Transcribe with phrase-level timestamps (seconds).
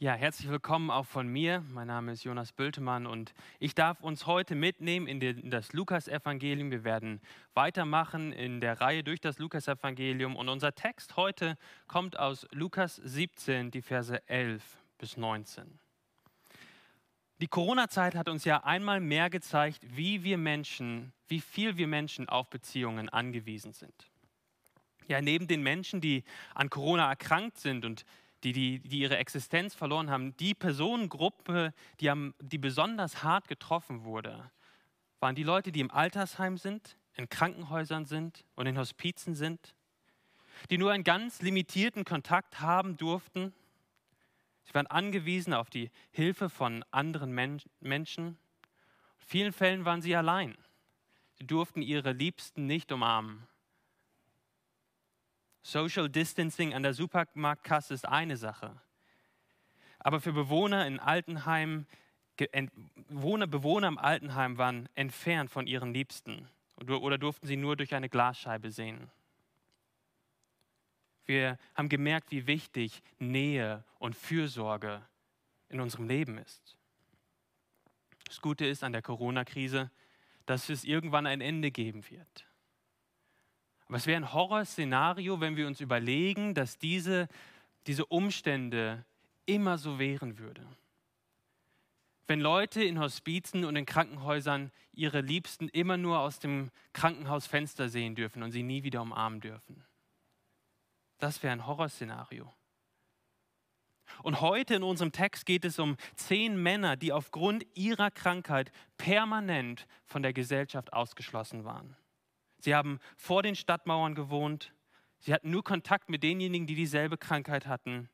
[0.00, 1.62] Ja, herzlich willkommen auch von mir.
[1.70, 6.72] Mein Name ist Jonas Bültemann und ich darf uns heute mitnehmen in, das Lukas-Evangelium.
[6.72, 7.20] Wir werden
[7.54, 13.70] weitermachen in der Reihe durch das Lukas-Evangelium und unser Text heute kommt aus Lukas 17,
[13.70, 14.64] die Verse 11
[14.98, 15.78] bis 19.
[17.40, 22.28] Die Corona-Zeit hat uns ja einmal mehr gezeigt, wie wir Menschen, wie viel wir Menschen
[22.28, 24.10] auf Beziehungen angewiesen sind.
[25.06, 28.04] Ja, neben den Menschen, die an Corona erkrankt sind und
[28.44, 34.04] die, die, die ihre Existenz verloren haben, die Personengruppe, die, am, die besonders hart getroffen
[34.04, 34.50] wurde,
[35.20, 39.74] waren die Leute, die im Altersheim sind, in Krankenhäusern sind und in Hospizen sind,
[40.70, 43.54] die nur einen ganz limitierten Kontakt haben durften.
[44.64, 48.26] Sie waren angewiesen auf die Hilfe von anderen Men Menschen.
[48.26, 50.56] In vielen Fällen waren sie allein.
[51.38, 53.46] Sie durften ihre Liebsten nicht umarmen.
[55.64, 58.78] Social Distancing an der Supermarktkasse ist eine Sache.
[59.98, 61.86] Aber für Bewohner in Altenheim,
[63.08, 68.10] Bewohner, Bewohner im Altenheim waren entfernt von ihren Liebsten oder durften sie nur durch eine
[68.10, 69.10] Glasscheibe sehen.
[71.24, 75.00] Wir haben gemerkt, wie wichtig Nähe und Fürsorge
[75.70, 76.76] in unserem Leben ist.
[78.26, 79.90] Das Gute ist an der Corona-Krise,
[80.44, 82.46] dass es irgendwann ein Ende geben wird.
[83.94, 87.28] Es wäre ein Horrorszenario, wenn wir uns überlegen, dass diese,
[87.86, 89.04] diese Umstände
[89.46, 90.66] immer so wären würden.
[92.26, 98.14] Wenn Leute in Hospizen und in Krankenhäusern ihre Liebsten immer nur aus dem Krankenhausfenster sehen
[98.14, 99.84] dürfen und sie nie wieder umarmen dürfen.
[101.18, 102.52] Das wäre ein Horrorszenario.
[104.22, 109.86] Und heute in unserem Text geht es um zehn Männer, die aufgrund ihrer Krankheit permanent
[110.04, 111.96] von der Gesellschaft ausgeschlossen waren.
[112.64, 114.72] Sie haben vor den Stadtmauern gewohnt.
[115.18, 118.08] Sie hatten nur Kontakt mit denjenigen, die dieselbe Krankheit hatten.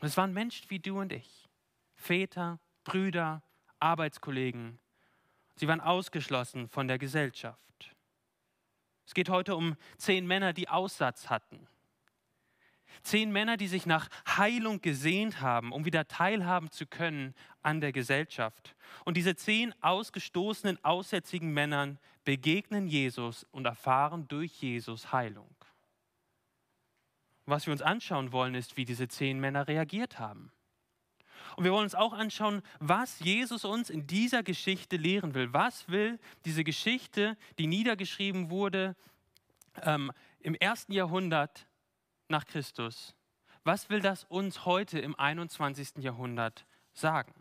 [0.00, 1.48] Und es waren Menschen wie du und ich.
[1.94, 3.44] Väter, Brüder,
[3.78, 4.80] Arbeitskollegen.
[5.54, 7.94] Sie waren ausgeschlossen von der Gesellschaft.
[9.06, 11.68] Es geht heute um zehn Männer, die Aussatz hatten.
[13.04, 17.92] Zehn Männer, die sich nach Heilung gesehnt haben, um wieder teilhaben zu können an der
[17.92, 18.74] Gesellschaft.
[19.04, 25.54] Und diese zehn ausgestoßenen, aussätzigen Männern begegnen Jesus und erfahren durch Jesus Heilung.
[27.46, 30.52] Was wir uns anschauen wollen, ist, wie diese zehn Männer reagiert haben.
[31.56, 35.52] Und wir wollen uns auch anschauen, was Jesus uns in dieser Geschichte lehren will.
[35.52, 38.96] Was will diese Geschichte, die niedergeschrieben wurde
[39.82, 41.66] ähm, im ersten Jahrhundert
[42.28, 43.16] nach Christus,
[43.64, 45.98] was will das uns heute im 21.
[45.98, 47.34] Jahrhundert sagen?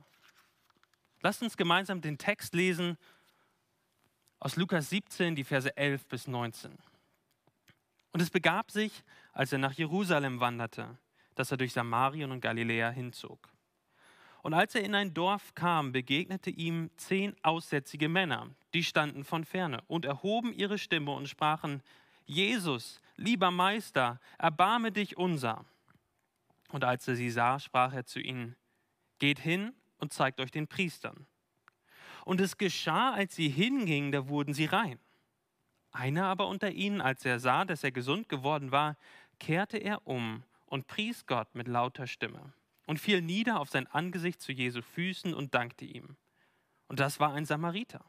[1.22, 2.97] Lasst uns gemeinsam den Text lesen
[4.39, 6.77] aus Lukas 17, die Verse 11 bis 19.
[8.11, 10.97] Und es begab sich, als er nach Jerusalem wanderte,
[11.35, 13.50] dass er durch Samarien und Galiläa hinzog.
[14.41, 19.44] Und als er in ein Dorf kam, begegnete ihm zehn aussätzige Männer, die standen von
[19.44, 21.83] ferne und erhoben ihre Stimme und sprachen,
[22.25, 25.66] Jesus, lieber Meister, erbarme dich unser.
[26.69, 28.56] Und als er sie sah, sprach er zu ihnen,
[29.17, 31.27] geht hin und zeigt euch den Priestern.
[32.29, 35.00] Und es geschah, als sie hingingen, da wurden sie rein.
[35.91, 38.97] Einer aber unter ihnen, als er sah, dass er gesund geworden war,
[39.40, 42.53] kehrte er um und pries Gott mit lauter Stimme
[42.85, 46.18] und fiel nieder auf sein Angesicht zu Jesu Füßen und dankte ihm.
[46.88, 48.06] Und das war ein Samariter.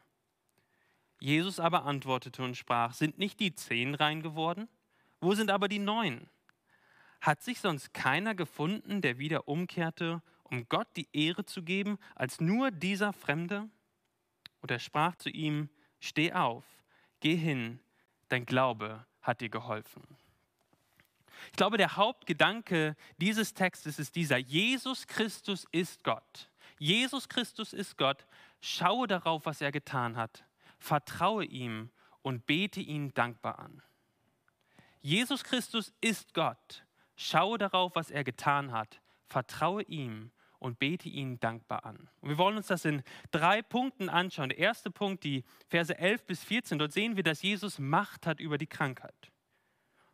[1.19, 4.69] Jesus aber antwortete und sprach, sind nicht die zehn rein geworden?
[5.19, 6.29] Wo sind aber die neun?
[7.21, 12.39] Hat sich sonst keiner gefunden, der wieder umkehrte, um Gott die Ehre zu geben, als
[12.39, 13.67] nur dieser Fremde?
[14.61, 16.63] Und er sprach zu ihm, steh auf,
[17.19, 17.79] geh hin,
[18.29, 20.03] dein Glaube hat dir geholfen.
[21.47, 26.49] Ich glaube, der Hauptgedanke dieses Textes ist dieser, Jesus Christus ist Gott.
[26.77, 28.25] Jesus Christus ist Gott.
[28.59, 30.43] Schaue darauf, was er getan hat.
[30.79, 31.89] Vertraue ihm
[32.21, 33.81] und bete ihn dankbar an.
[35.01, 36.83] Jesus Christus ist Gott.
[37.15, 39.01] Schaue darauf, was er getan hat.
[39.27, 42.07] Vertraue ihm und bete ihn dankbar an.
[42.21, 44.49] Und wir wollen uns das in drei Punkten anschauen.
[44.49, 48.39] Der erste Punkt, die Verse 11 bis 14, dort sehen wir, dass Jesus Macht hat
[48.39, 49.31] über die Krankheit.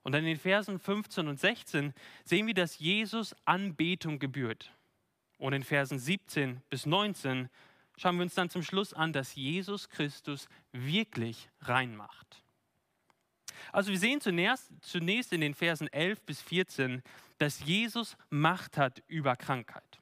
[0.04, 4.72] Und dann in den Versen 15 und 16 sehen wir, dass Jesus Anbetung gebührt.
[5.38, 7.50] Und in Versen 17 bis 19
[7.98, 12.42] schauen wir uns dann zum Schluss an, dass Jesus Christus wirklich reinmacht.
[13.74, 17.04] Also wir sehen zunächst, zunächst in den Versen 11 bis 14,
[17.38, 20.00] dass Jesus Macht hat über Krankheit.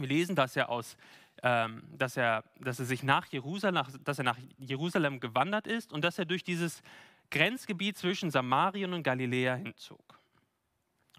[0.00, 0.96] Wir lesen, dass er, aus,
[1.42, 6.02] ähm, dass er, dass er sich nach Jerusalem, dass er nach Jerusalem gewandert ist und
[6.02, 6.82] dass er durch dieses
[7.30, 10.18] Grenzgebiet zwischen Samarien und Galiläa hinzog.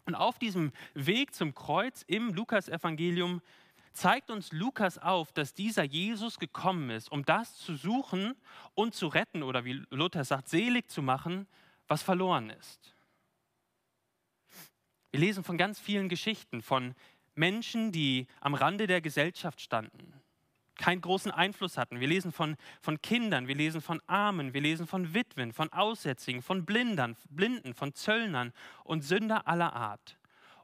[0.05, 3.41] Und auf diesem Weg zum Kreuz im Lukasevangelium
[3.93, 8.35] zeigt uns Lukas auf, dass dieser Jesus gekommen ist, um das zu suchen
[8.73, 11.47] und zu retten oder wie Luther sagt, selig zu machen,
[11.87, 12.95] was verloren ist.
[15.11, 16.95] Wir lesen von ganz vielen Geschichten von
[17.35, 20.13] Menschen, die am Rande der Gesellschaft standen,
[20.77, 21.99] keinen großen Einfluss hatten.
[21.99, 26.41] Wir lesen von, von Kindern, wir lesen von Armen, wir lesen von Witwen, von Aussätzigen,
[26.41, 28.51] von Blindern, Blinden, von Zöllnern
[28.83, 30.17] und Sünder aller Art.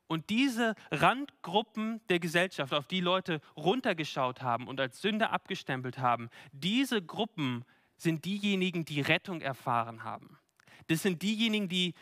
[0.08, 6.30] Und diese Randgruppen der Gesellschaft, auf die Leute runtergeschaut haben und als Sünder abgestempelt haben,
[6.54, 7.66] diese Gruppen
[7.98, 10.38] sind diejenigen, die Rettung erfahren haben.
[10.88, 11.94] Das sind diejenigen, die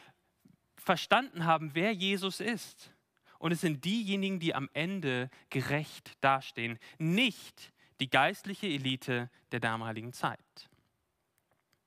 [0.75, 2.94] verstanden haben, wer Jesus ist.
[3.39, 10.13] Und es sind diejenigen, die am Ende gerecht dastehen, nicht die geistliche Elite der damaligen
[10.13, 10.69] Zeit.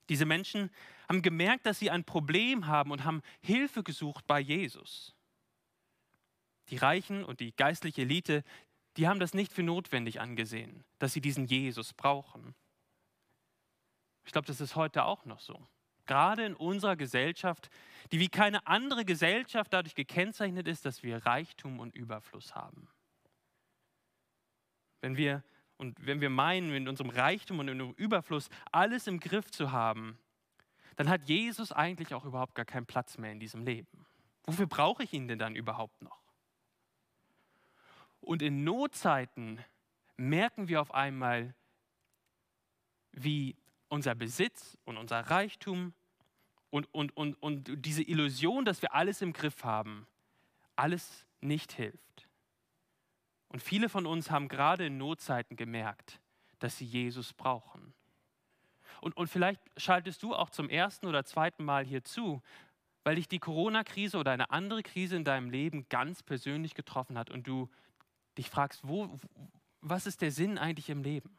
[0.08, 0.70] Diese Menschen
[1.08, 5.14] haben gemerkt, dass sie ein Problem haben und haben Hilfe gesucht bei Jesus.
[6.70, 8.44] Die Reichen und die geistliche Elite,
[8.96, 12.54] die haben das nicht für notwendig angesehen, dass sie diesen Jesus brauchen.
[14.24, 15.66] Ich glaube, das ist heute auch noch so.
[16.08, 17.70] Gerade in unserer Gesellschaft,
[18.10, 22.88] die wie keine andere Gesellschaft dadurch gekennzeichnet ist, dass wir Reichtum und Überfluss haben.
[25.02, 25.44] Wenn wir,
[25.76, 29.70] und wenn wir meinen, in unserem Reichtum und in unserem Überfluss alles im Griff zu
[29.70, 30.18] haben,
[30.96, 34.06] dann hat Jesus eigentlich auch überhaupt gar keinen Platz mehr in diesem Leben.
[34.44, 36.22] Wofür brauche ich ihn denn dann überhaupt noch?
[38.22, 39.62] Und in Notzeiten
[40.16, 41.54] merken wir auf einmal,
[43.12, 43.56] wie
[43.88, 45.92] unser Besitz und unser Reichtum
[46.70, 50.06] und, und, und, und diese Illusion, dass wir alles im Griff haben,
[50.76, 52.28] alles nicht hilft.
[53.48, 56.20] Und viele von uns haben gerade in Notzeiten gemerkt,
[56.58, 57.94] dass sie Jesus brauchen.
[59.00, 62.42] Und, und vielleicht schaltest du auch zum ersten oder zweiten Mal hier zu,
[63.04, 67.30] weil dich die Corona-Krise oder eine andere Krise in deinem Leben ganz persönlich getroffen hat
[67.30, 67.70] und du
[68.36, 69.18] dich fragst, wo,
[69.80, 71.38] was ist der Sinn eigentlich im Leben?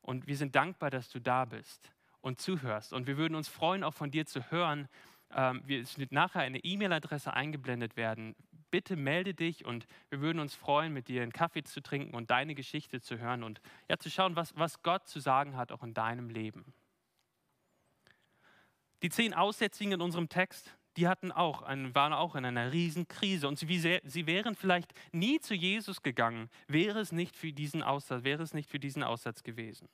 [0.00, 1.92] Und wir sind dankbar, dass du da bist
[2.26, 2.92] und zuhörst.
[2.92, 4.88] Und wir würden uns freuen, auch von dir zu hören.
[5.32, 8.34] Ähm, es wird nachher eine E-Mail-Adresse eingeblendet werden.
[8.72, 12.30] Bitte melde dich und wir würden uns freuen, mit dir einen Kaffee zu trinken und
[12.30, 15.84] deine Geschichte zu hören und ja, zu schauen, was, was Gott zu sagen hat, auch
[15.84, 16.74] in deinem Leben.
[19.02, 23.56] Die zehn Aussätzigen in unserem Text, die hatten auch, waren auch in einer Riesenkrise und
[23.56, 28.42] sie, sie wären vielleicht nie zu Jesus gegangen, wäre es nicht für diesen Aussatz, wäre
[28.42, 29.88] es nicht für diesen Aussatz gewesen.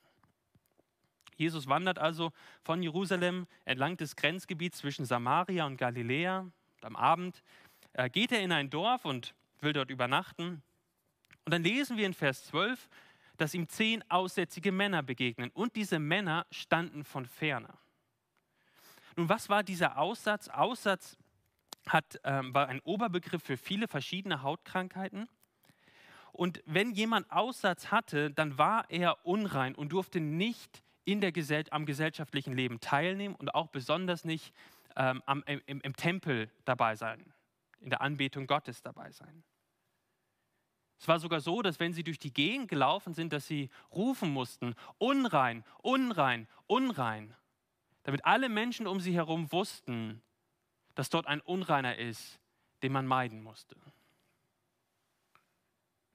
[1.35, 2.31] Jesus wandert also
[2.61, 6.39] von Jerusalem entlang des Grenzgebiets zwischen Samaria und Galiläa.
[6.39, 7.43] Und am Abend
[7.93, 10.61] äh, geht er in ein Dorf und will dort übernachten.
[11.45, 12.89] Und dann lesen wir in Vers 12,
[13.37, 15.49] dass ihm zehn aussätzige Männer begegnen.
[15.53, 17.73] Und diese Männer standen von ferne.
[19.15, 20.47] Nun, was war dieser Aussatz?
[20.47, 21.17] Aussatz
[21.87, 25.27] hat, ähm, war ein Oberbegriff für viele verschiedene Hautkrankheiten.
[26.31, 31.65] Und wenn jemand Aussatz hatte, dann war er unrein und durfte nicht in der Gesell
[31.71, 34.53] am gesellschaftlichen Leben teilnehmen und auch besonders nicht
[34.95, 37.33] ähm, am, im, im Tempel dabei sein,
[37.79, 39.43] in der Anbetung Gottes dabei sein.
[40.99, 44.31] Es war sogar so, dass wenn sie durch die Gegend gelaufen sind, dass sie rufen
[44.31, 47.35] mussten, unrein, unrein, unrein
[48.03, 50.21] damit alle Menschen um sie herum wussten,
[50.95, 52.39] dass dort ein Unreiner ist,
[52.83, 53.75] den man meiden musste.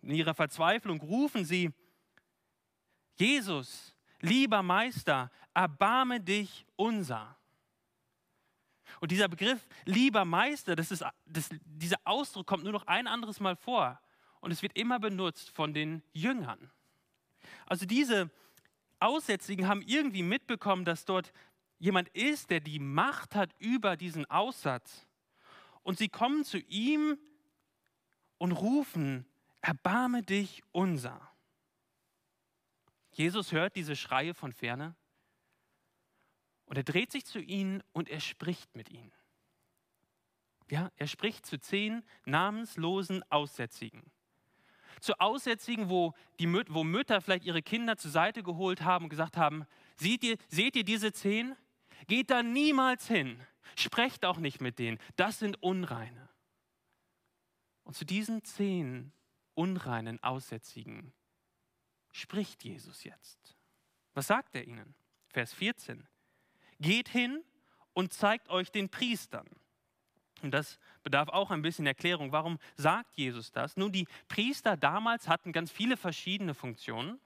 [0.03, 1.73] In ihrer Verzweiflung rufen sie,
[3.17, 7.37] Jesus, lieber Meister, erbarme dich unser.
[9.01, 13.41] Und dieser Begriff, lieber Meister, das ist, das, dieser Ausdruck kommt nur noch ein anderes
[13.41, 14.01] Mal vor.
[14.41, 16.71] Und es wird immer benutzt von den Jüngern.
[17.67, 18.31] Also diese
[19.01, 21.33] Aussätzigen haben irgendwie mitbekommen, dass dort
[21.79, 25.07] jemand ist, der die Macht hat über diesen Aussatz.
[25.83, 27.19] Und sie kommen zu ihm
[28.39, 29.27] und rufen,
[29.61, 31.21] erbarme dich unser.
[33.19, 34.95] Jesus hört diese Schreie von ferne
[36.67, 39.13] und er dreht sich zu ihnen und er spricht mit ihnen.
[40.71, 44.13] Ja, er spricht zu zehn namenslosen Aussätzigen.
[45.01, 49.37] Zu Aussätzigen, wo, die, wo Mütter vielleicht ihre Kinder zur Seite geholt haben und gesagt
[49.37, 51.57] haben, seht ihr, seht ihr diese zehn?
[52.07, 53.45] Geht da niemals hin.
[53.77, 54.99] Sprecht auch nicht mit denen.
[55.17, 56.29] Das sind Unreine.
[57.83, 59.13] Und zu diesen zehn
[59.55, 61.13] unreinen Aussätzigen
[62.19, 63.57] spricht Jesus jetzt.
[64.15, 64.95] Was sagt er ihnen?
[65.29, 66.07] Vers 14.
[66.81, 67.43] Geht hin
[67.93, 69.47] und zeigt euch den Priestern.
[70.43, 72.31] Und das bedarf auch ein bisschen Erklärung.
[72.31, 73.77] Warum sagt Jesus das?
[73.77, 77.19] Nun, die Priester damals hatten ganz viele verschiedene Funktionen.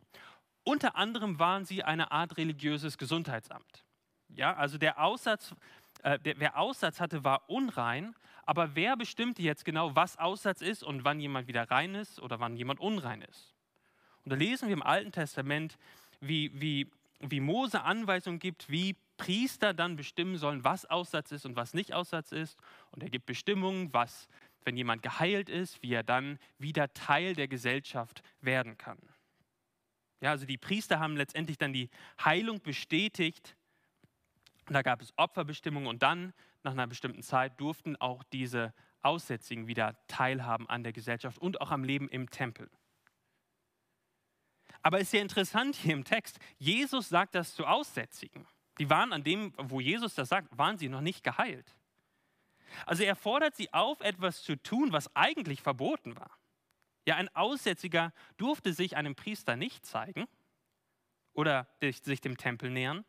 [0.64, 3.84] Unter anderem waren sie eine Art religiöses Gesundheitsamt.
[4.28, 5.54] Ja, also der Aussatz
[6.02, 8.14] äh, der, wer Aussatz hatte, war unrein.
[8.44, 12.40] Aber wer bestimmte jetzt genau, was Aussatz ist und wann jemand wieder rein ist oder
[12.40, 13.54] wann jemand unrein ist?
[14.24, 15.78] Und da lesen wir im Alten Testament,
[16.20, 21.56] wie, wie, wie Mose Anweisungen gibt, wie Priester dann bestimmen sollen, was Aussatz ist und
[21.56, 22.58] was nicht Aussatz ist.
[22.90, 24.28] Und er gibt Bestimmungen, was,
[24.64, 28.98] wenn jemand geheilt ist, wie er dann wieder Teil der Gesellschaft werden kann.
[30.20, 31.90] Ja, also die Priester haben letztendlich dann die
[32.24, 33.56] Heilung bestätigt.
[34.68, 39.66] Und da gab es Opferbestimmungen und dann, nach einer bestimmten Zeit, durften auch diese Aussätzigen
[39.66, 42.70] wieder teilhaben an der Gesellschaft und auch am Leben im Tempel.
[44.82, 48.46] Aber es ist ja interessant hier im Text, Jesus sagt das zu Aussätzigen.
[48.78, 51.74] Die waren an dem, wo Jesus das sagt, waren sie noch nicht geheilt.
[52.86, 56.30] Also er fordert sie auf, etwas zu tun, was eigentlich verboten war.
[57.06, 60.26] Ja, ein Aussätziger durfte sich einem Priester nicht zeigen
[61.32, 63.04] oder sich dem Tempel nähern.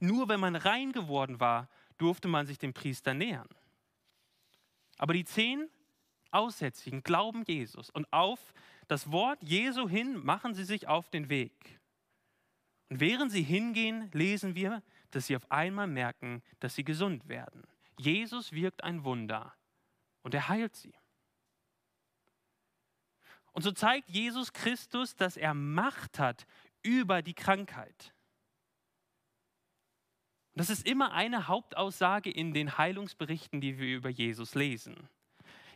[0.00, 3.48] Nur wenn man rein geworden war, durfte man sich dem Priester nähern.
[4.98, 5.68] Aber die zehn
[6.32, 8.52] Aussätzigen glauben Jesus und auf
[8.88, 11.80] das Wort Jesu hin machen sie sich auf den Weg.
[12.88, 17.62] Und während sie hingehen, lesen wir, dass sie auf einmal merken, dass sie gesund werden.
[17.98, 19.54] Jesus wirkt ein Wunder
[20.22, 20.94] und er heilt sie.
[23.52, 26.46] Und so zeigt Jesus Christus, dass er Macht hat
[26.82, 28.14] über die Krankheit.
[30.54, 35.08] Das ist immer eine Hauptaussage in den Heilungsberichten, die wir über Jesus lesen.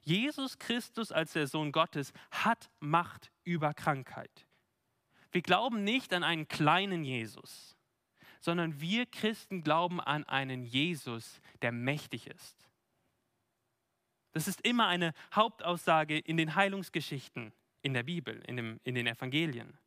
[0.05, 4.47] Jesus Christus als der Sohn Gottes hat Macht über Krankheit.
[5.33, 7.77] Wir glauben nicht an einen kleinen Jesus,
[8.41, 12.69] sondern wir Christen glauben an einen Jesus, der mächtig ist.
[14.33, 19.07] Das ist immer eine Hauptaussage in den Heilungsgeschichten in der Bibel, in, dem, in den
[19.07, 19.79] Evangelien.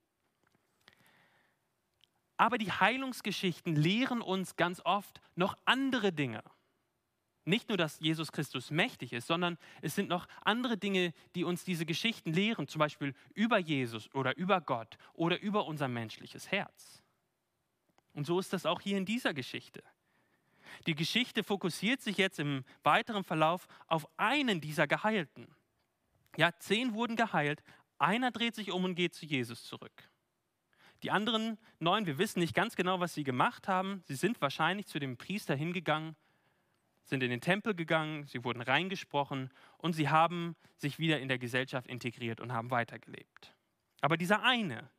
[2.38, 6.44] Aber die Heilungsgeschichten lehren uns ganz oft noch andere Dinge.
[7.48, 11.64] Nicht nur, dass Jesus Christus mächtig ist, sondern es sind noch andere Dinge, die uns
[11.64, 17.02] diese Geschichten lehren, zum Beispiel über Jesus oder über Gott oder über unser menschliches Herz.
[18.14, 19.82] Und so ist das auch hier in dieser Geschichte.
[20.88, 25.48] Die Geschichte fokussiert sich jetzt im weiteren Verlauf auf einen dieser Geheilten.
[26.36, 27.64] Ja, zehn wurden geheilt,
[27.98, 30.10] einer dreht sich um und geht zu Jesus zurück.
[31.02, 34.04] Die anderen neun, wir wissen nicht ganz genau, was sie gemacht haben.
[34.06, 36.18] Sie sind wahrscheinlich zu dem Priester hingegangen,
[37.08, 41.40] sind in den Tempel gegangen, sie wurden reingesprochen und sie haben sich wieder in der
[41.40, 43.56] Gesellschaft integriert und haben weitergelebt.
[44.02, 44.90] Aber dieser eine,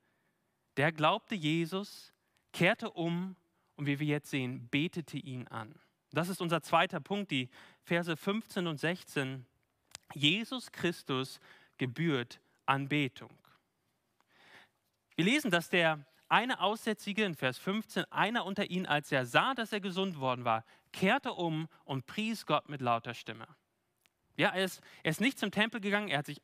[0.77, 2.13] der glaubte Jesus,
[2.53, 3.37] kehrte um
[3.77, 5.75] und wie wir jetzt sehen, betete ihn an.
[6.11, 7.51] Das ist unser zweiter Punkt, die
[7.83, 9.45] Verse 15 und 16.
[10.15, 11.39] Jesus Christus
[11.77, 13.37] gebührt Anbetung.
[15.17, 19.55] Wir lesen, dass der eine Aussätzige in Vers 15, einer unter ihnen, als er sah,
[19.55, 23.47] dass er gesund worden war, kehrte um und pries Gott mit lauter Stimme.
[24.37, 26.41] Ja, er ist, er ist nicht zum Tempel gegangen, er hat sich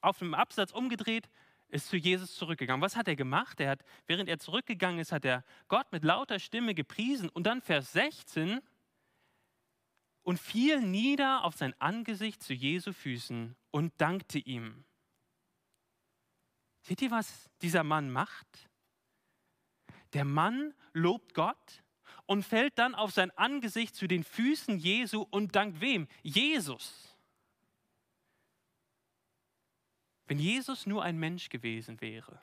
[0.00, 1.28] auf dem Absatz umgedreht,
[1.68, 2.82] ist zu Jesus zurückgegangen.
[2.82, 3.58] Was hat er gemacht?
[3.58, 7.28] Er hat, während er zurückgegangen ist, hat er Gott mit lauter Stimme gepriesen.
[7.30, 8.60] Und dann Vers 16,
[10.24, 14.84] und fiel nieder auf sein Angesicht zu Jesu Füßen und dankte ihm.
[16.80, 18.70] Seht ihr, was dieser Mann macht?
[20.14, 21.82] Der Mann lobt Gott
[22.26, 26.08] und fällt dann auf sein Angesicht zu den Füßen Jesu und dankt wem?
[26.22, 27.16] Jesus.
[30.26, 32.40] Wenn Jesus nur ein Mensch gewesen wäre,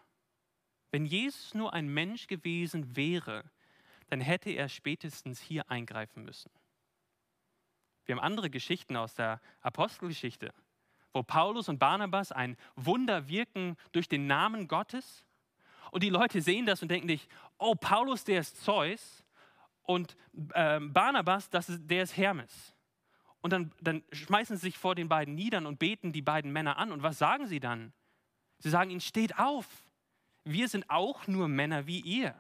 [0.92, 3.50] wenn Jesus nur ein Mensch gewesen wäre,
[4.08, 6.52] dann hätte er spätestens hier eingreifen müssen.
[8.06, 10.54] Wir haben andere Geschichten aus der Apostelgeschichte
[11.14, 15.24] wo Paulus und Barnabas ein Wunder wirken durch den Namen Gottes.
[15.92, 19.24] Und die Leute sehen das und denken nicht, oh, Paulus, der ist Zeus
[19.84, 20.16] und
[20.54, 22.74] äh, Barnabas, das ist, der ist Hermes.
[23.42, 26.78] Und dann, dann schmeißen sie sich vor den beiden nieder und beten die beiden Männer
[26.78, 26.92] an.
[26.92, 27.92] Und was sagen sie dann?
[28.60, 29.68] Sie sagen ihnen, steht auf.
[30.44, 32.36] Wir sind auch nur Männer wie ihr.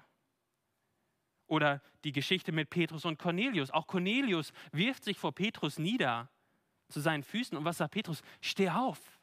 [1.47, 3.71] Oder die Geschichte mit Petrus und Cornelius.
[3.71, 6.29] Auch Cornelius wirft sich vor Petrus nieder
[6.87, 7.57] zu seinen Füßen.
[7.57, 8.21] Und was sagt Petrus?
[8.39, 9.19] Steh auf.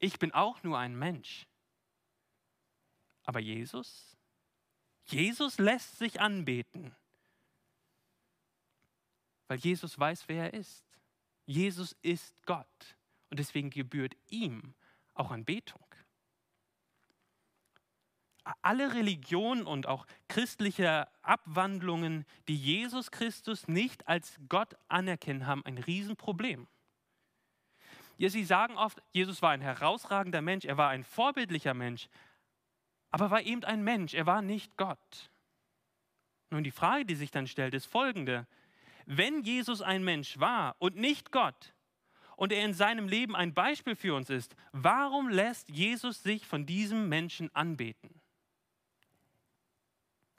[0.00, 1.46] Ich bin auch nur ein Mensch.
[3.26, 4.16] Aber Jesus?
[5.04, 6.94] Jesus lässt sich anbeten.
[9.48, 10.84] Weil Jesus weiß, wer er ist.
[11.44, 12.96] Jesus ist Gott.
[13.30, 14.74] Und deswegen gebührt ihm
[15.14, 15.82] auch Anbetung.
[18.62, 25.78] Alle Religionen und auch christliche Abwandlungen, die Jesus Christus nicht als Gott anerkennen, haben ein
[25.78, 26.68] Riesenproblem.
[28.18, 32.08] Ja, sie sagen oft, Jesus war ein herausragender Mensch, er war ein vorbildlicher Mensch,
[33.10, 35.30] aber war eben ein Mensch, er war nicht Gott.
[36.50, 38.46] Nun, die Frage, die sich dann stellt, ist folgende.
[39.08, 41.74] wenn Jesus ein Mensch war und nicht Gott
[42.34, 46.66] und er in seinem Leben ein Beispiel für uns ist, warum lässt Jesus sich von
[46.66, 48.20] diesem Menschen anbeten?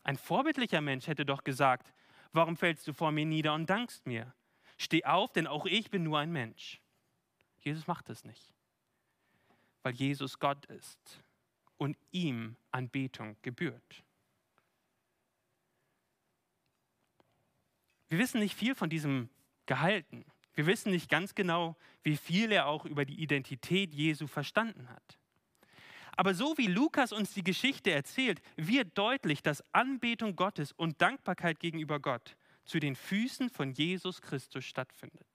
[0.04, 1.94] Ein vorbildlicher Mensch hätte doch gesagt,
[2.34, 4.34] warum fällst du vor mir nieder und dankst mir?
[4.78, 6.82] Steh auf, denn auch ich bin nur ein Mensch.
[7.60, 8.54] Jesus macht es nicht,
[9.82, 11.24] weil Jesus Gott ist
[11.78, 14.04] und ihm Anbetung gebührt.
[18.10, 19.30] Wir wissen nicht viel von diesem
[19.66, 20.26] Gehalten.
[20.54, 25.20] Wir wissen nicht ganz genau, wie viel er auch über die Identität Jesu verstanden hat.
[26.16, 31.60] Aber so wie Lukas uns die Geschichte erzählt, wird deutlich, dass Anbetung Gottes und Dankbarkeit
[31.60, 35.28] gegenüber Gott zu den Füßen von Jesus Christus stattfindet.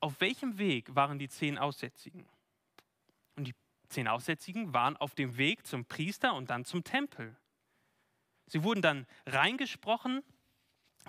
[0.00, 2.26] Auf welchem Weg waren die zehn Aussätzigen?
[3.36, 3.54] Und die
[3.92, 7.36] zehn Aussätzigen waren auf dem Weg zum Priester und dann zum Tempel.
[8.46, 10.22] Sie wurden dann reingesprochen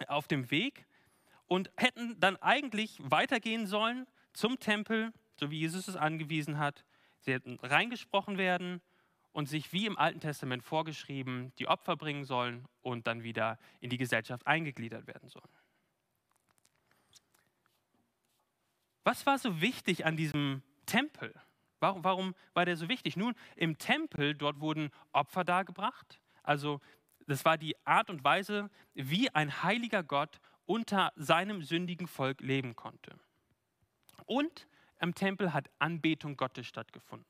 [0.08, 0.86] auf dem Weg
[1.48, 6.86] und hätten dann eigentlich weitergehen sollen zum Tempel, so wie Jesus es angewiesen hat.
[7.20, 8.82] Sie hätten reingesprochen werden
[9.32, 13.90] und sich wie im Alten Testament vorgeschrieben die Opfer bringen sollen und dann wieder in
[13.90, 15.50] die Gesellschaft eingegliedert werden sollen.
[19.04, 21.34] Was war so wichtig an diesem Tempel?
[21.84, 23.18] Warum, warum war der so wichtig?
[23.18, 26.18] Nun, im Tempel, dort wurden Opfer dargebracht.
[26.42, 26.80] Also
[27.28, 32.78] das war die Art und Weise, wie ein heiliger Gott unter seinem sündigen Volk leben
[32.78, 33.20] konnte.
[34.26, 34.66] Und
[35.02, 37.28] im Tempel hat Anbetung Gottes stattgefunden.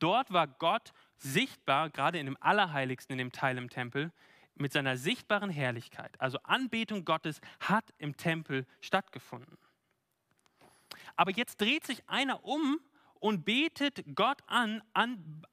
[0.00, 4.12] Dort war Gott sichtbar, gerade in dem Allerheiligsten, in dem Teil im Tempel,
[4.54, 6.20] mit seiner sichtbaren Herrlichkeit.
[6.20, 9.56] Also Anbetung Gottes hat im Tempel stattgefunden.
[11.16, 12.80] Aber jetzt dreht sich einer um
[13.24, 15.46] und betet Gott an, an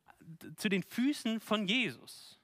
[0.58, 2.38] zu den Füßen von Jesus.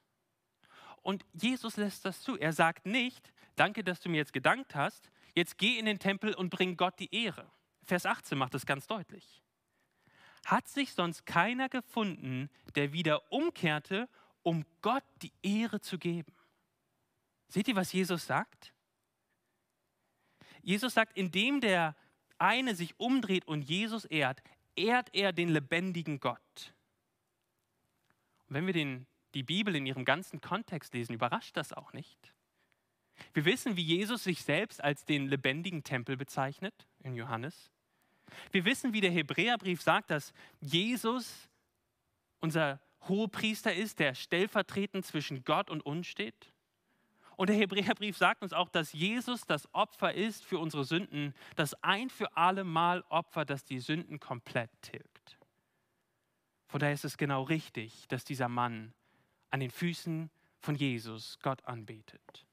[1.02, 2.38] Und Jesus lässt das zu.
[2.38, 6.32] Er sagt nicht, danke, dass du mir jetzt gedankt hast, jetzt geh in den Tempel
[6.32, 7.46] und bring Gott die Ehre.
[7.84, 9.42] Vers 18 macht das ganz deutlich.
[10.46, 14.08] Hat sich sonst keiner gefunden, der wieder umkehrte,
[14.42, 16.32] um Gott die Ehre zu geben?
[17.48, 18.72] Seht ihr, was Jesus sagt?
[20.62, 21.94] Jesus sagt, indem der
[22.38, 24.42] eine sich umdreht und Jesus ehrt,
[24.78, 26.74] ehrt er den lebendigen Gott.
[28.46, 32.34] Und wenn wir den die Bibel in ihrem ganzen Kontext lesen, überrascht das auch nicht.
[33.34, 37.70] Wir wissen, wie Jesus sich selbst als den lebendigen Tempel bezeichnet in Johannes.
[38.52, 41.48] Wir wissen, wie der Hebräerbrief sagt, dass Jesus
[42.40, 46.52] unser Hohepriester ist, der stellvertretend zwischen Gott und uns steht.
[47.38, 51.72] Und der Hebräerbrief sagt uns auch, dass Jesus das Opfer ist für unsere Sünden, das
[51.84, 55.38] ein für alle Mal Opfer, das die Sünden komplett tilgt.
[56.66, 58.92] Von daher ist es genau richtig, dass dieser Mann
[59.50, 62.44] an den Füßen von Jesus Gott anbetet.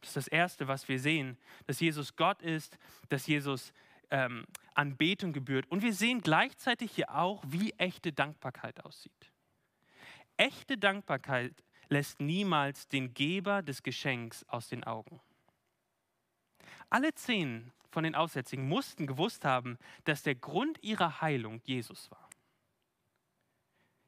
[0.00, 2.78] Das ist das Erste, was wir sehen, dass Jesus Gott ist,
[3.10, 3.74] dass Jesus
[4.08, 5.70] ähm, Anbetung gebührt.
[5.70, 9.30] Und wir sehen gleichzeitig hier auch, wie echte Dankbarkeit aussieht.
[10.38, 15.20] Echte Dankbarkeit lässt niemals den Geber des Geschenks aus den Augen.
[16.90, 22.28] Alle zehn von den Aussätzigen mussten gewusst haben, dass der Grund ihrer Heilung Jesus war.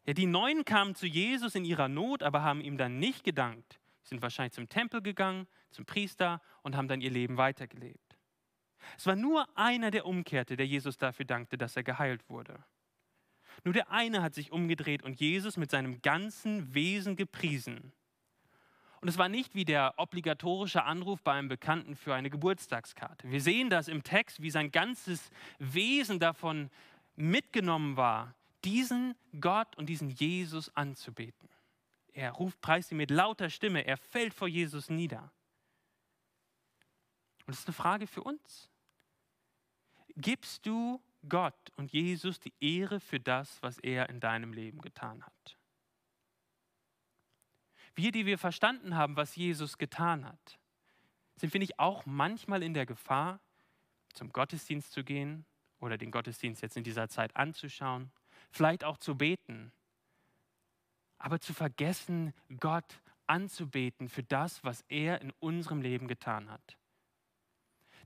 [0.05, 3.81] Ja, die Neuen kamen zu Jesus in ihrer Not, aber haben ihm dann nicht gedankt.
[4.03, 8.17] Sie sind wahrscheinlich zum Tempel gegangen, zum Priester und haben dann ihr Leben weitergelebt.
[8.97, 12.63] Es war nur einer, der umkehrte, der Jesus dafür dankte, dass er geheilt wurde.
[13.65, 17.93] Nur der eine hat sich umgedreht und Jesus mit seinem ganzen Wesen gepriesen.
[19.01, 23.31] Und es war nicht wie der obligatorische Anruf bei einem Bekannten für eine Geburtstagskarte.
[23.31, 26.71] Wir sehen das im Text, wie sein ganzes Wesen davon
[27.15, 31.49] mitgenommen war, diesen Gott und diesen Jesus anzubeten.
[32.13, 35.31] Er ruft, preist ihn mit lauter Stimme, er fällt vor Jesus nieder.
[37.47, 38.71] Und das ist eine Frage für uns.
[40.17, 45.25] Gibst du Gott und Jesus die Ehre für das, was er in deinem Leben getan
[45.25, 45.59] hat?
[47.95, 50.59] Wir, die wir verstanden haben, was Jesus getan hat,
[51.37, 53.41] sind, finde ich, auch manchmal in der Gefahr,
[54.13, 55.45] zum Gottesdienst zu gehen
[55.81, 58.11] oder den Gottesdienst jetzt in dieser Zeit anzuschauen
[58.51, 59.73] vielleicht auch zu beten,
[61.19, 66.77] aber zu vergessen, Gott anzubeten für das, was er in unserem Leben getan hat.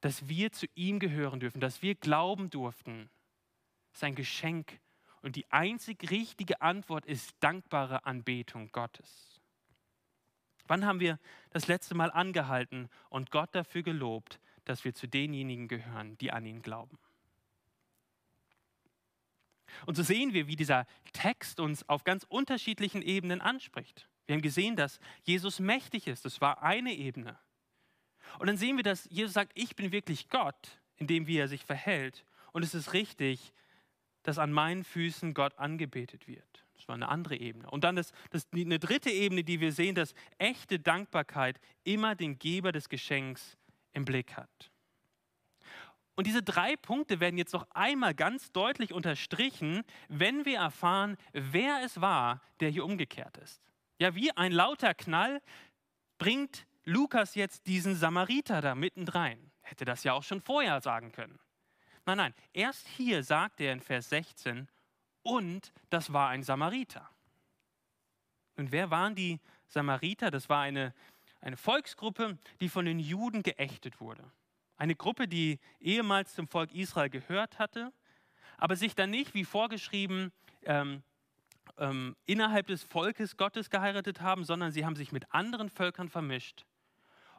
[0.01, 3.11] Dass wir zu ihm gehören dürfen, dass wir glauben durften,
[3.93, 4.81] ist ein Geschenk.
[5.23, 9.41] Und die einzig richtige Antwort ist dankbare Anbetung Gottes.
[10.67, 11.19] Wann haben wir
[11.51, 16.47] das letzte Mal angehalten und Gott dafür gelobt, dass wir zu denjenigen gehören, die an
[16.47, 16.99] ihn glauben?
[19.87, 24.09] Und so sehen wir, wie dieser Text uns auf ganz unterschiedlichen Ebenen anspricht.
[24.27, 26.25] Wir haben gesehen, dass Jesus mächtig ist.
[26.25, 27.39] Das war eine Ebene.
[28.39, 31.49] Und dann sehen wir, dass Jesus sagt, ich bin wirklich Gott, in dem wie er
[31.49, 32.25] sich verhält.
[32.53, 33.53] Und es ist richtig,
[34.23, 36.65] dass an meinen Füßen Gott angebetet wird.
[36.75, 37.71] Das war eine andere Ebene.
[37.71, 42.39] Und dann das, das, eine dritte Ebene, die wir sehen, dass echte Dankbarkeit immer den
[42.39, 43.59] Geber des Geschenks
[43.93, 44.71] im Blick hat.
[46.15, 51.81] Und diese drei Punkte werden jetzt noch einmal ganz deutlich unterstrichen, wenn wir erfahren, wer
[51.85, 53.63] es war, der hier umgekehrt ist.
[53.99, 55.41] Ja, wie ein lauter Knall
[56.19, 59.53] bringt Lukas jetzt diesen Samariter da mittendrein.
[59.63, 61.39] Hätte das ja auch schon vorher sagen können.
[62.05, 64.69] Nein, nein, erst hier sagt er in Vers 16,
[65.23, 67.09] und das war ein Samariter.
[68.57, 70.33] Und wer waren die Samariter?
[70.33, 70.93] Das war eine,
[71.41, 74.25] eine Volksgruppe, die von den Juden geächtet wurde.
[74.77, 77.93] Eine Gruppe, die ehemals zum Volk Israel gehört hatte,
[78.57, 80.33] aber sich dann nicht, wie vorgeschrieben,
[80.65, 81.05] ähm,
[81.79, 86.65] ähm, innerhalb des Volkes Gottes geheiratet haben, sondern sie haben sich mit anderen Völkern vermischt.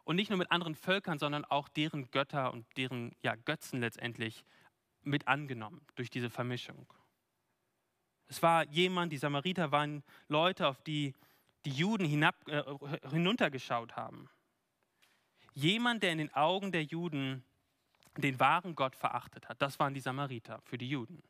[0.04, 4.44] Und nicht nur mit anderen Völkern, sondern auch deren Götter und deren ja, Götzen letztendlich
[5.04, 6.92] mit angenommen durch diese Vermischung.
[8.28, 11.14] Es war jemand, die Samariter waren Leute, auf die
[11.66, 12.64] die Juden hinab, äh,
[13.10, 14.30] hinuntergeschaut haben.
[15.54, 17.44] Jemand, der in den Augen der Juden
[18.18, 19.62] den wahren Gott verachtet hat.
[19.62, 21.24] Das waren die Samariter für die Juden.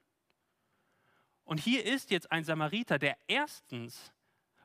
[1.43, 4.11] Und hier ist jetzt ein Samariter, der erstens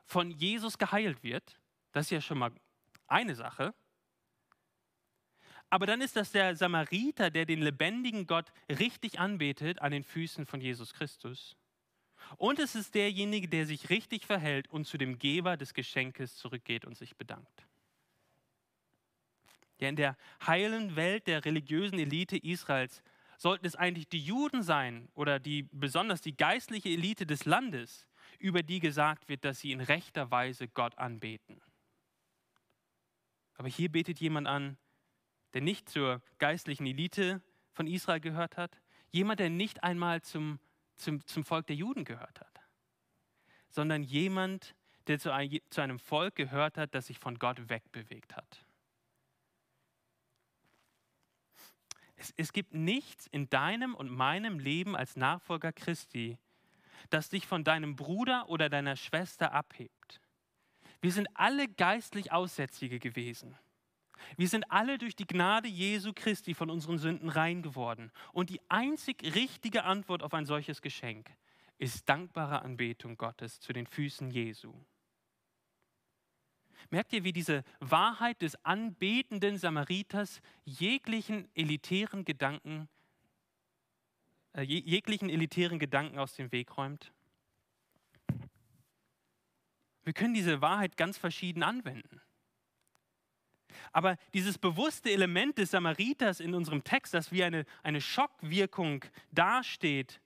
[0.05, 1.59] von Jesus geheilt wird.
[1.91, 2.51] Das ist ja schon mal
[3.07, 3.73] eine Sache.
[5.69, 10.45] Aber dann ist das der Samariter, der den lebendigen Gott richtig anbetet an den Füßen
[10.45, 11.57] von Jesus Christus.
[12.37, 16.85] Und es ist derjenige, der sich richtig verhält und zu dem Geber des Geschenkes zurückgeht
[16.85, 17.67] und sich bedankt.
[19.79, 23.03] Ja, in der heilen Welt der religiösen Elite Israels
[23.37, 28.07] sollten es eigentlich die Juden sein oder die, besonders die geistliche Elite des Landes,
[28.39, 31.61] über die gesagt wird, dass sie in rechter Weise Gott anbeten.
[33.55, 34.77] Aber hier betet jemand an,
[35.57, 37.41] der nicht zur geistlichen Elite
[37.71, 40.59] von Israel gehört hat, jemand, der nicht einmal zum,
[40.97, 42.61] zum, zum Volk der Juden gehört hat,
[43.67, 44.75] sondern jemand,
[45.07, 48.63] der zu, ein, zu einem Volk gehört hat, das sich von Gott wegbewegt hat.
[52.17, 56.37] Es, es gibt nichts in deinem und meinem Leben als Nachfolger Christi,
[57.09, 60.21] das dich von deinem Bruder oder deiner Schwester abhebt.
[61.01, 63.57] Wir sind alle geistlich Aussätzige gewesen.
[64.35, 68.11] Wir sind alle durch die Gnade Jesu Christi von unseren Sünden rein geworden.
[68.33, 71.29] Und die einzig richtige Antwort auf ein solches Geschenk
[71.77, 74.73] ist dankbare Anbetung Gottes zu den Füßen Jesu.
[76.89, 82.87] Merkt ihr, wie diese Wahrheit des anbetenden Samariters jeglichen elitären Gedanken,
[84.53, 87.13] äh, jeglichen elitären Gedanken aus dem Weg räumt?
[90.03, 92.21] Wir können diese Wahrheit ganz verschieden anwenden.
[93.91, 100.21] Aber dieses bewusste Element des Samariters in unserem Text, das wie eine, eine Schockwirkung dasteht,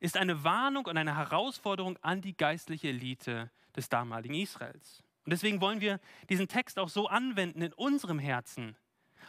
[0.00, 5.02] ist eine Warnung und eine Herausforderung an die geistliche Elite des damaligen Israels.
[5.24, 8.76] Und deswegen wollen wir diesen Text auch so anwenden in unserem Herzen,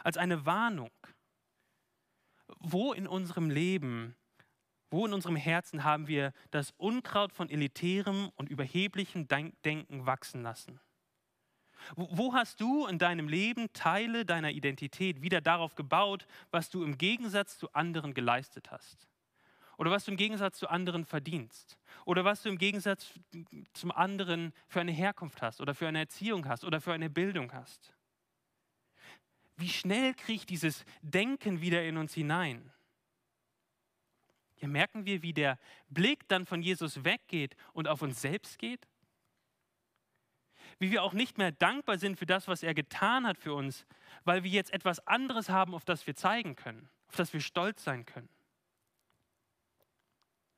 [0.02, 0.90] als eine Warnung.
[2.58, 4.16] Wo in unserem Leben,
[4.90, 10.80] wo in unserem Herzen haben wir das Unkraut von elitärem und überheblichem Denken wachsen lassen?
[11.96, 16.98] Wo hast du in deinem Leben Teile deiner Identität wieder darauf gebaut, was du im
[16.98, 19.08] Gegensatz zu anderen geleistet hast?
[19.76, 21.78] Oder was du im Gegensatz zu anderen verdienst?
[22.04, 23.12] Oder was du im Gegensatz
[23.72, 27.52] zum anderen für eine Herkunft hast oder für eine Erziehung hast oder für eine Bildung
[27.52, 27.92] hast?
[29.56, 32.72] Wie schnell kriegt dieses Denken wieder in uns hinein?
[34.56, 38.86] Hier merken wir, wie der Blick dann von Jesus weggeht und auf uns selbst geht.
[40.78, 43.86] Wie wir auch nicht mehr dankbar sind für das, was er getan hat für uns,
[44.24, 47.84] weil wir jetzt etwas anderes haben, auf das wir zeigen können, auf das wir stolz
[47.84, 48.28] sein können.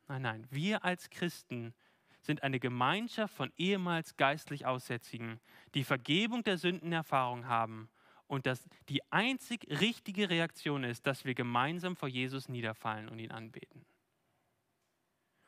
[0.09, 1.75] Nein, nein, wir als Christen
[2.21, 5.41] sind eine Gemeinschaft von ehemals geistlich Aussätzigen,
[5.75, 7.89] die Vergebung der Sünden Erfahrung haben
[8.27, 13.31] und dass die einzig richtige Reaktion ist, dass wir gemeinsam vor Jesus niederfallen und ihn
[13.31, 13.87] anbeten.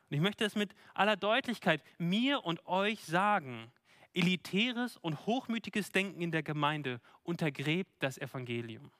[0.09, 3.71] Und ich möchte es mit aller Deutlichkeit mir und euch sagen,
[4.13, 8.91] elitäres und hochmütiges Denken in der Gemeinde untergräbt das Evangelium.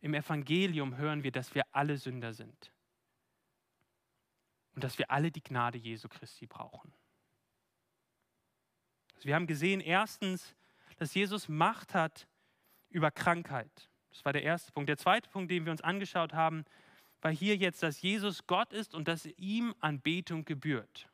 [0.00, 2.72] Im Evangelium hören wir, dass wir alle Sünder sind
[4.74, 6.92] und dass wir alle die Gnade Jesu Christi brauchen.
[9.22, 10.54] Wir haben gesehen, erstens,
[10.98, 12.28] dass Jesus Macht hat
[12.90, 13.90] über Krankheit.
[14.10, 14.88] Das war der erste Punkt.
[14.88, 16.64] Der zweite Punkt, den wir uns angeschaut haben,
[17.22, 21.08] war hier jetzt, dass Jesus Gott ist und dass ihm Anbetung gebührt.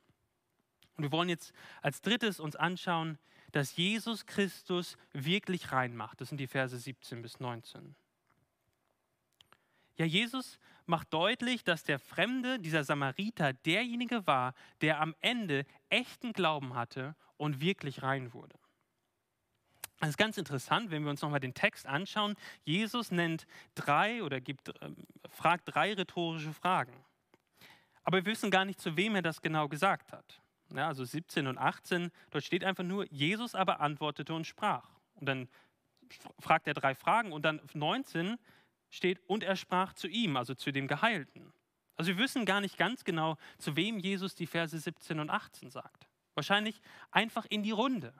[1.02, 3.18] Und wir wollen jetzt als drittes uns anschauen,
[3.50, 6.20] dass Jesus Christus wirklich rein macht.
[6.20, 7.96] Das sind die Verse 17 bis 19.
[9.96, 16.32] Ja, Jesus macht deutlich, dass der Fremde, dieser Samariter, derjenige war, der am Ende echten
[16.32, 18.56] Glauben hatte und wirklich rein wurde.
[19.98, 22.36] Das ist ganz interessant, wenn wir uns nochmal den Text anschauen.
[22.62, 24.90] Jesus nennt drei oder gibt, äh,
[25.28, 26.94] fragt drei rhetorische Fragen.
[28.04, 30.42] Aber wir wissen gar nicht, zu wem er das genau gesagt hat.
[30.74, 34.88] Ja, also 17 und 18, dort steht einfach nur, Jesus aber antwortete und sprach.
[35.14, 35.48] Und dann
[36.38, 38.38] fragt er drei Fragen und dann 19
[38.90, 41.52] steht, und er sprach zu ihm, also zu dem Geheilten.
[41.96, 45.70] Also wir wissen gar nicht ganz genau, zu wem Jesus die Verse 17 und 18
[45.70, 46.08] sagt.
[46.34, 46.80] Wahrscheinlich
[47.10, 48.14] einfach in die Runde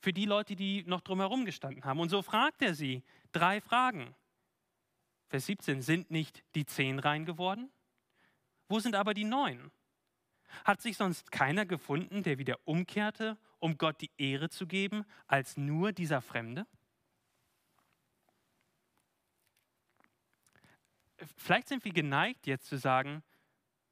[0.00, 2.00] für die Leute, die noch drumherum gestanden haben.
[2.00, 4.14] Und so fragt er sie drei Fragen.
[5.28, 7.70] Vers 17, sind nicht die zehn rein geworden?
[8.68, 9.70] Wo sind aber die neun?
[10.64, 15.56] Hat sich sonst keiner gefunden, der wieder umkehrte, um Gott die Ehre zu geben, als
[15.56, 16.66] nur dieser Fremde?
[21.36, 23.22] Vielleicht sind wir geneigt jetzt zu sagen,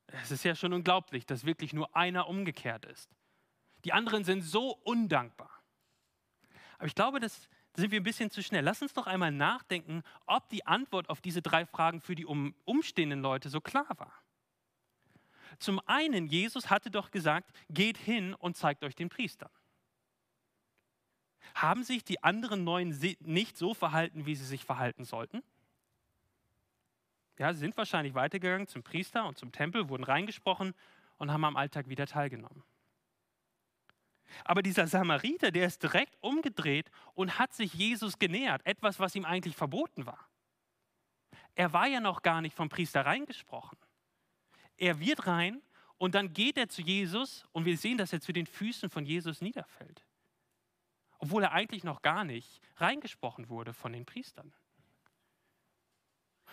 [0.07, 3.11] es ist ja schon unglaublich, dass wirklich nur einer umgekehrt ist.
[3.85, 5.51] Die anderen sind so undankbar.
[6.79, 8.65] Aber ich glaube, das sind wir ein bisschen zu schnell.
[8.65, 12.55] Lass uns doch einmal nachdenken, ob die Antwort auf diese drei Fragen für die um,
[12.65, 14.22] umstehenden Leute so klar war.
[15.59, 19.51] Zum einen, Jesus hatte doch gesagt, geht hin und zeigt euch den Priestern.
[21.55, 25.43] Haben sich die anderen neun nicht so verhalten, wie sie sich verhalten sollten?
[27.39, 30.75] Ja, sie sind wahrscheinlich weitergegangen zum Priester und zum Tempel, wurden reingesprochen
[31.17, 32.63] und haben am Alltag wieder teilgenommen.
[34.45, 39.25] Aber dieser Samariter, der ist direkt umgedreht und hat sich Jesus genähert, etwas, was ihm
[39.25, 40.29] eigentlich verboten war.
[41.55, 43.79] Er war ja noch gar nicht vom Priester reingesprochen.
[44.83, 45.63] Er wird rein
[45.97, 49.07] und dann geht er zu Jesus und wir sehen, dass er zu den Füßen von
[49.07, 50.05] Jesus niederfällt.
[51.21, 54.53] Obwohl er eigentlich noch gar nicht reingesprochen wurde von den Priestern.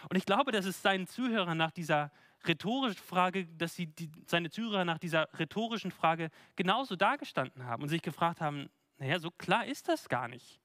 [0.09, 2.11] Und ich glaube, dass es seinen Zuhörern nach dieser
[2.45, 7.89] rhetorischen Frage, dass sie die, seine Zuhörer nach dieser rhetorischen Frage genauso dargestanden haben und
[7.89, 10.61] sich gefragt haben, naja, so klar ist das gar nicht.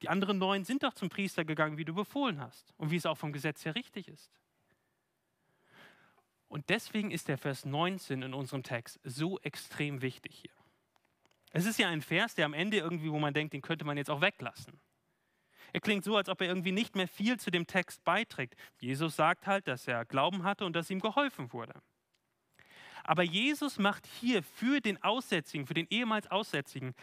[0.00, 3.04] Die anderen neun sind doch zum Priester gegangen, wie du befohlen hast und wie es
[3.04, 4.32] auch vom Gesetz her richtig ist.
[6.50, 10.50] Und deswegen ist der Vers 19 in unserem Text so extrem wichtig hier.
[11.52, 13.96] Es ist ja ein Vers, der am Ende irgendwie, wo man denkt, den könnte man
[13.96, 14.80] jetzt auch weglassen.
[15.72, 18.56] Er klingt so, als ob er irgendwie nicht mehr viel zu dem Text beiträgt.
[18.80, 21.80] Jesus sagt halt, dass er Glauben hatte und dass ihm geholfen wurde.
[23.04, 26.96] Aber Jesus macht hier für den Aussätzigen, für den ehemals Aussätzigen,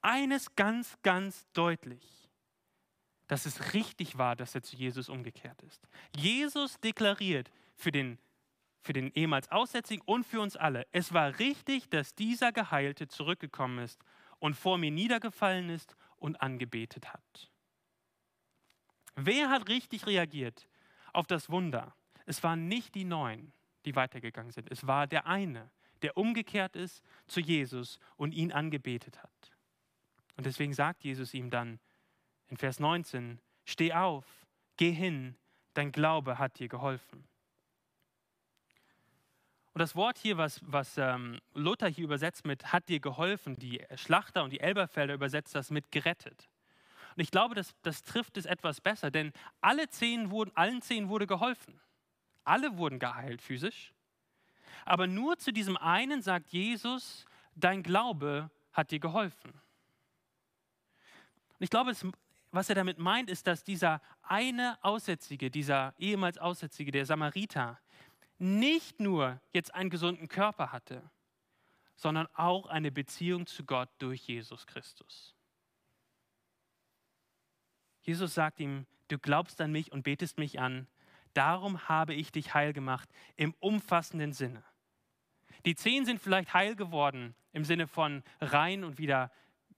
[0.00, 2.30] eines ganz, ganz deutlich,
[3.26, 5.88] dass es richtig war, dass er zu Jesus umgekehrt ist.
[6.16, 8.18] Jesus deklariert für den,
[8.86, 13.80] für den ehemals Aussätzigen und für uns alle, es war richtig, dass dieser Geheilte zurückgekommen
[13.80, 14.00] ist
[14.38, 17.50] und vor mir niedergefallen ist und angebetet hat.
[19.16, 20.68] Wer hat richtig reagiert
[21.12, 21.94] auf das Wunder?
[22.26, 23.52] Es waren nicht die neun,
[23.84, 24.70] die weitergegangen sind.
[24.70, 25.70] Es war der eine,
[26.02, 29.52] der umgekehrt ist zu Jesus und ihn angebetet hat.
[30.36, 31.80] Und deswegen sagt Jesus ihm dann
[32.48, 34.46] in Vers 19, steh auf,
[34.76, 35.36] geh hin,
[35.74, 37.26] dein Glaube hat dir geholfen.
[39.76, 43.84] Und das Wort hier, was, was ähm, Luther hier übersetzt mit hat dir geholfen, die
[43.94, 46.48] Schlachter und die Elberfelder übersetzt das mit gerettet.
[47.14, 51.10] Und ich glaube, das, das trifft es etwas besser, denn alle zehn wurden, allen zehn
[51.10, 51.78] wurde geholfen.
[52.42, 53.92] Alle wurden geheilt physisch.
[54.86, 59.50] Aber nur zu diesem einen sagt Jesus, dein Glaube hat dir geholfen.
[59.50, 59.60] Und
[61.60, 62.06] ich glaube, es,
[62.50, 67.78] was er damit meint, ist, dass dieser eine Aussätzige, dieser ehemals Aussätzige, der Samariter,
[68.38, 71.10] nicht nur jetzt einen gesunden Körper hatte,
[71.96, 75.34] sondern auch eine Beziehung zu Gott durch Jesus Christus.
[78.02, 80.86] Jesus sagt ihm, du glaubst an mich und betest mich an,
[81.32, 84.62] darum habe ich dich heil gemacht im umfassenden Sinne.
[85.64, 89.32] Die zehn sind vielleicht heil geworden im Sinne von rein und wieder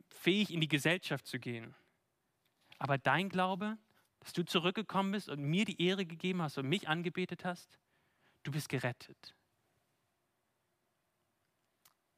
[0.09, 1.75] fähig in die Gesellschaft zu gehen.
[2.79, 3.79] Aber dein Glaube,
[4.21, 7.79] dass du zurückgekommen bist und mir die Ehre gegeben hast und mich angebetet hast,
[8.42, 9.35] du bist gerettet.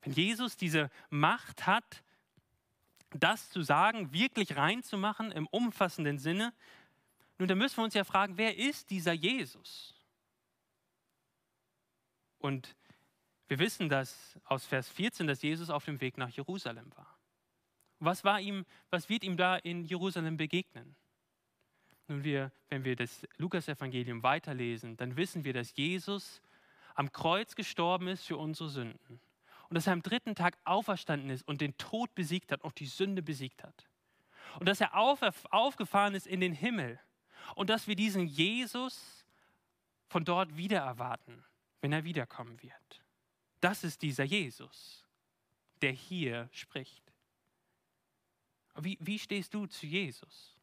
[0.02, 2.02] Wenn Jesus diese Macht hat,
[3.10, 6.54] das zu sagen, wirklich reinzumachen im umfassenden Sinne,
[7.38, 9.94] nun, da müssen wir uns ja fragen, wer ist dieser Jesus?
[12.38, 12.76] Und
[13.48, 17.18] wir wissen das aus Vers 14, dass Jesus auf dem Weg nach Jerusalem war.
[17.98, 20.96] Was war ihm, was wird ihm da in Jerusalem begegnen?
[22.10, 26.42] Nun, wir, wenn wir das Lukas-Evangelium weiterlesen, dann wissen wir, dass Jesus
[26.96, 29.20] am Kreuz gestorben ist für unsere Sünden
[29.68, 32.86] und dass er am dritten Tag auferstanden ist und den Tod besiegt hat, auch die
[32.86, 33.86] Sünde besiegt hat.
[34.58, 35.20] Und dass er auf,
[35.52, 36.98] aufgefahren ist in den Himmel
[37.54, 39.24] und dass wir diesen Jesus
[40.08, 41.44] von dort wieder erwarten,
[41.80, 43.04] wenn er wiederkommen wird.
[43.60, 45.06] Das ist dieser Jesus,
[45.80, 47.04] der hier spricht.
[48.80, 50.56] Wie, wie stehst du zu Jesus?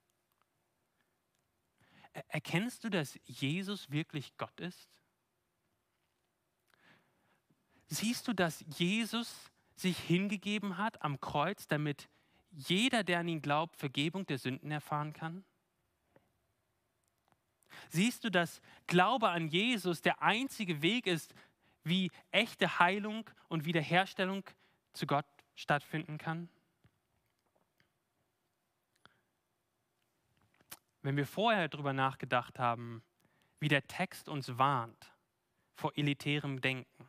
[2.29, 4.89] Erkennst du, dass Jesus wirklich Gott ist?
[7.87, 12.09] Siehst du, dass Jesus sich hingegeben hat am Kreuz, damit
[12.49, 15.45] jeder, der an ihn glaubt, Vergebung der Sünden erfahren kann?
[17.89, 21.33] Siehst du, dass Glaube an Jesus der einzige Weg ist,
[21.83, 24.43] wie echte Heilung und Wiederherstellung
[24.93, 25.25] zu Gott
[25.55, 26.49] stattfinden kann?
[31.07, 33.01] Wenn wir vorher darüber nachgedacht haben,
[33.61, 35.15] wie der Text uns warnt
[35.73, 37.07] vor elitärem Denken,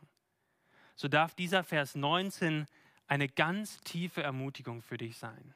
[0.95, 2.65] so darf dieser Vers 19
[3.07, 5.53] eine ganz tiefe Ermutigung für dich sein.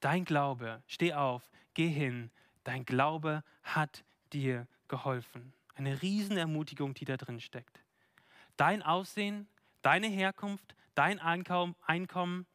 [0.00, 2.30] Dein Glaube, steh auf, geh hin,
[2.64, 5.52] dein Glaube hat dir geholfen.
[5.74, 7.84] Eine Riesenermutigung, die da drin steckt.
[8.56, 9.48] Dein Aussehen,
[9.82, 12.46] deine Herkunft, dein Einkommen,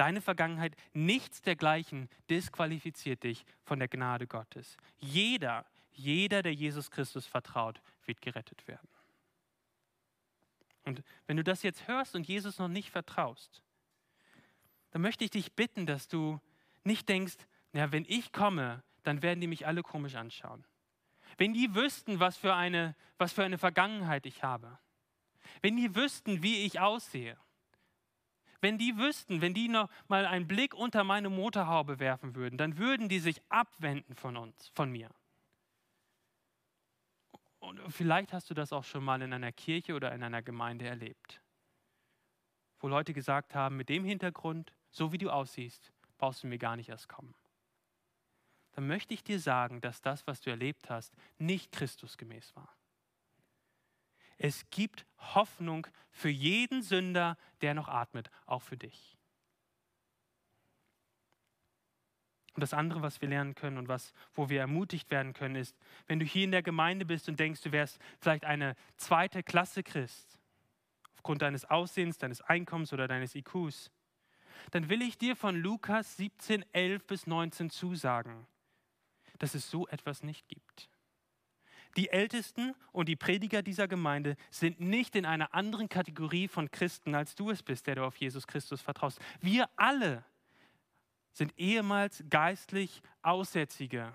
[0.00, 4.78] deine Vergangenheit, nichts dergleichen disqualifiziert dich von der Gnade Gottes.
[4.98, 8.88] Jeder, jeder, der Jesus Christus vertraut, wird gerettet werden.
[10.84, 13.62] Und wenn du das jetzt hörst und Jesus noch nicht vertraust,
[14.90, 16.40] dann möchte ich dich bitten, dass du
[16.82, 17.36] nicht denkst,
[17.74, 20.64] ja, wenn ich komme, dann werden die mich alle komisch anschauen.
[21.36, 24.78] Wenn die wüssten, was für eine, was für eine Vergangenheit ich habe.
[25.60, 27.36] Wenn die wüssten, wie ich aussehe.
[28.60, 32.76] Wenn die wüssten, wenn die noch mal einen Blick unter meine Motorhaube werfen würden, dann
[32.76, 35.10] würden die sich abwenden von uns, von mir.
[37.58, 40.86] Und vielleicht hast du das auch schon mal in einer Kirche oder in einer Gemeinde
[40.86, 41.40] erlebt,
[42.80, 46.76] wo Leute gesagt haben, mit dem Hintergrund, so wie du aussiehst, brauchst du mir gar
[46.76, 47.34] nicht erst kommen.
[48.72, 52.74] Dann möchte ich dir sagen, dass das, was du erlebt hast, nicht Christusgemäß war.
[54.42, 59.18] Es gibt Hoffnung für jeden Sünder, der noch atmet, auch für dich.
[62.54, 65.76] Und das andere, was wir lernen können und was, wo wir ermutigt werden können, ist,
[66.06, 69.82] wenn du hier in der Gemeinde bist und denkst, du wärst vielleicht eine zweite Klasse
[69.82, 70.38] Christ,
[71.16, 73.90] aufgrund deines Aussehens, deines Einkommens oder deines IQs,
[74.70, 78.46] dann will ich dir von Lukas 17, 11 bis 19 zusagen,
[79.38, 80.88] dass es so etwas nicht gibt.
[81.96, 87.14] Die Ältesten und die Prediger dieser Gemeinde sind nicht in einer anderen Kategorie von Christen,
[87.14, 89.20] als du es bist, der du auf Jesus Christus vertraust.
[89.40, 90.24] Wir alle
[91.32, 94.12] sind ehemals geistlich Aussätzige,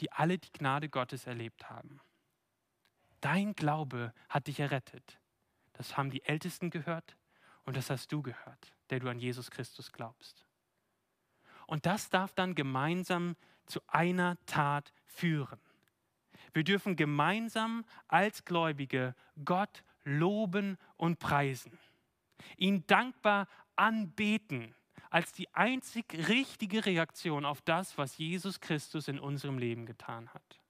[0.00, 2.00] die alle die Gnade Gottes erlebt haben.
[3.20, 5.20] Dein Glaube hat dich errettet.
[5.74, 7.16] Das haben die Ältesten gehört
[7.64, 10.46] und das hast du gehört, der du an Jesus Christus glaubst.
[11.66, 15.60] Und das darf dann gemeinsam zu einer Tat führen.
[16.52, 21.78] Wir dürfen gemeinsam als Gläubige Gott loben und preisen,
[22.56, 24.74] ihn dankbar anbeten
[25.10, 30.60] als die einzig richtige Reaktion auf das, was Jesus Christus in unserem Leben getan hat.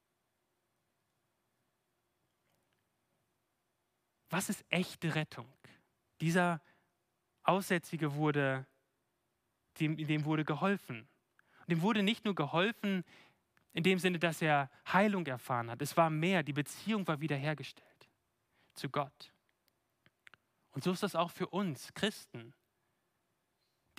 [4.30, 5.46] Was ist echte Rettung?
[6.20, 6.62] Dieser
[7.42, 8.66] Aussätzige wurde,
[9.78, 11.08] dem, dem wurde geholfen.
[11.66, 13.04] Dem wurde nicht nur geholfen
[13.72, 15.80] in dem Sinne, dass er Heilung erfahren hat.
[15.82, 18.08] Es war mehr, die Beziehung war wiederhergestellt
[18.74, 19.32] zu Gott.
[20.72, 22.54] Und so ist das auch für uns Christen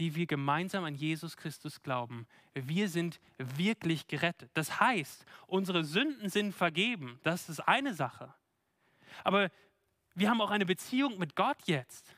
[0.01, 2.25] die wir gemeinsam an Jesus Christus glauben.
[2.55, 4.49] Wir sind wirklich gerettet.
[4.55, 7.19] Das heißt, unsere Sünden sind vergeben.
[7.21, 8.33] Das ist eine Sache.
[9.23, 9.51] Aber
[10.15, 12.15] wir haben auch eine Beziehung mit Gott jetzt.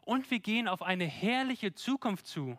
[0.00, 2.58] Und wir gehen auf eine herrliche Zukunft zu,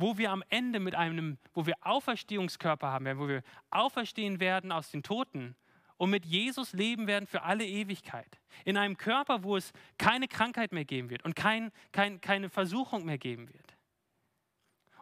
[0.00, 4.72] wo wir am Ende mit einem, wo wir Auferstehungskörper haben werden, wo wir auferstehen werden
[4.72, 5.54] aus den Toten
[5.98, 8.40] und mit Jesus leben werden für alle Ewigkeit.
[8.64, 13.04] In einem Körper, wo es keine Krankheit mehr geben wird und kein, kein, keine Versuchung
[13.04, 13.76] mehr geben wird.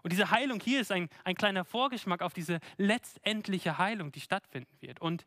[0.03, 4.77] Und diese Heilung hier ist ein, ein kleiner Vorgeschmack auf diese letztendliche Heilung, die stattfinden
[4.81, 5.01] wird.
[5.01, 5.27] Und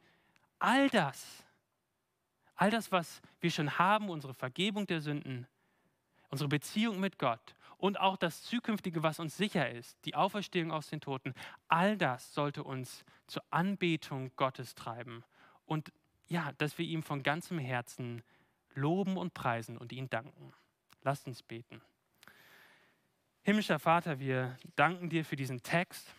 [0.59, 1.45] all das,
[2.55, 5.47] all das, was wir schon haben, unsere Vergebung der Sünden,
[6.30, 10.89] unsere Beziehung mit Gott und auch das Zukünftige, was uns sicher ist, die Auferstehung aus
[10.89, 11.34] den Toten,
[11.67, 15.23] all das sollte uns zur Anbetung Gottes treiben
[15.65, 15.91] und
[16.27, 18.21] ja, dass wir ihm von ganzem Herzen
[18.75, 20.53] loben und preisen und ihn danken.
[21.01, 21.82] Lasst uns beten.
[23.41, 26.13] Himmlischer Vater, wir danken dir für diesen Text.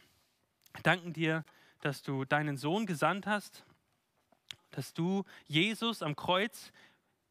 [0.83, 1.45] Danken dir,
[1.81, 3.65] dass du deinen Sohn gesandt hast,
[4.73, 6.73] dass du Jesus am Kreuz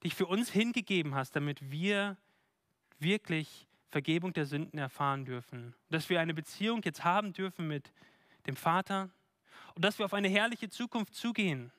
[0.06, 2.16] dich für uns hingegeben hast, damit wir
[2.98, 5.76] wirklich Vergebung der Sünden erfahren dürfen.
[5.90, 7.92] Dass wir eine Beziehung jetzt haben dürfen mit
[8.48, 9.10] dem Vater
[9.76, 11.72] und dass wir auf eine herrliche Zukunft zugehen.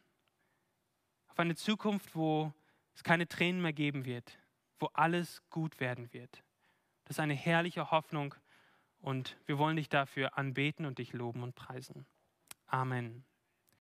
[1.29, 2.53] Auf eine Zukunft, wo
[2.95, 4.39] es keine Tränen mehr geben wird,
[4.79, 6.43] wo alles gut werden wird.
[7.05, 8.35] Das ist eine herrliche Hoffnung
[9.01, 12.07] und wir wollen dich dafür anbeten und dich loben und preisen.
[12.67, 13.25] Amen.